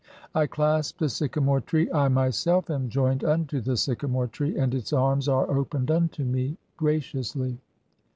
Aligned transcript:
I 0.33 0.47
clasp 0.47 0.97
the 0.97 1.09
sycamore 1.09 1.61
tree, 1.61 1.83
(44) 1.85 1.99
1 2.01 2.13
myself 2.15 2.69
am 2.71 2.89
joined 2.89 3.23
"unto 3.23 3.61
the 3.61 3.77
sycamore 3.77 4.25
tree, 4.25 4.57
and 4.57 4.73
its 4.73 4.91
arm[s] 4.91 5.27
are 5.27 5.47
opened 5.55 5.91
unto 5.91 6.23
me 6.23 6.57
"graciously. 6.75 7.59